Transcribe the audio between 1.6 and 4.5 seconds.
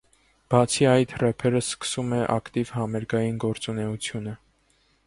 սկսում է ակտիվ համերգային գործունեությունը։